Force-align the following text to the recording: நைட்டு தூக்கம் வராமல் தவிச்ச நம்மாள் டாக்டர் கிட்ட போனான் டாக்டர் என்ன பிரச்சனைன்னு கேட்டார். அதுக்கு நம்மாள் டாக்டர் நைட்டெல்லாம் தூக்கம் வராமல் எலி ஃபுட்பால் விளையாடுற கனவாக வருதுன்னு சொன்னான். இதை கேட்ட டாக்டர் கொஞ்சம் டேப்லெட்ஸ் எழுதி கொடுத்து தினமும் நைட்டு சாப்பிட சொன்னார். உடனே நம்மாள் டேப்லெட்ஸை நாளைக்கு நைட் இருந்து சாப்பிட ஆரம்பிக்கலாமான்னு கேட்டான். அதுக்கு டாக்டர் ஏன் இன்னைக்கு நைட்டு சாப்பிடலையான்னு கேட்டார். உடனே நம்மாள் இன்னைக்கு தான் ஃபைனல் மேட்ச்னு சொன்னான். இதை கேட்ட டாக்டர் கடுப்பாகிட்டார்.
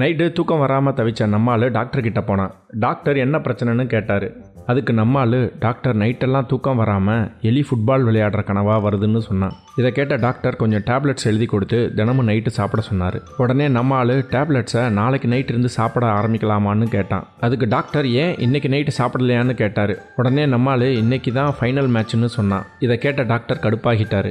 நைட்டு 0.00 0.26
தூக்கம் 0.36 0.62
வராமல் 0.62 0.94
தவிச்ச 0.98 1.26
நம்மாள் 1.32 1.64
டாக்டர் 1.76 2.04
கிட்ட 2.04 2.20
போனான் 2.28 2.52
டாக்டர் 2.84 3.16
என்ன 3.24 3.36
பிரச்சனைன்னு 3.46 3.84
கேட்டார். 3.94 4.24
அதுக்கு 4.70 4.92
நம்மாள் 5.00 5.36
டாக்டர் 5.64 5.98
நைட்டெல்லாம் 6.02 6.46
தூக்கம் 6.50 6.78
வராமல் 6.82 7.24
எலி 7.48 7.62
ஃபுட்பால் 7.66 8.06
விளையாடுற 8.08 8.42
கனவாக 8.48 8.78
வருதுன்னு 8.84 9.20
சொன்னான். 9.26 9.56
இதை 9.80 9.90
கேட்ட 9.98 10.16
டாக்டர் 10.24 10.58
கொஞ்சம் 10.62 10.84
டேப்லெட்ஸ் 10.88 11.28
எழுதி 11.30 11.46
கொடுத்து 11.52 11.78
தினமும் 11.98 12.28
நைட்டு 12.28 12.52
சாப்பிட 12.58 12.82
சொன்னார். 12.88 13.18
உடனே 13.42 13.66
நம்மாள் 13.76 14.14
டேப்லெட்ஸை 14.34 14.84
நாளைக்கு 14.98 15.30
நைட் 15.32 15.52
இருந்து 15.54 15.72
சாப்பிட 15.78 16.06
ஆரம்பிக்கலாமான்னு 16.18 16.88
கேட்டான். 16.96 17.26
அதுக்கு 17.46 17.68
டாக்டர் 17.76 18.08
ஏன் 18.22 18.34
இன்னைக்கு 18.46 18.70
நைட்டு 18.74 18.94
சாப்பிடலையான்னு 19.00 19.56
கேட்டார். 19.62 19.94
உடனே 20.20 20.46
நம்மாள் 20.54 20.86
இன்னைக்கு 21.02 21.32
தான் 21.40 21.52
ஃபைனல் 21.58 21.92
மேட்ச்னு 21.96 22.30
சொன்னான். 22.38 22.66
இதை 22.86 22.96
கேட்ட 23.04 23.22
டாக்டர் 23.34 23.62
கடுப்பாகிட்டார். 23.66 24.30